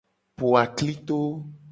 [0.37, 1.19] Po aklito.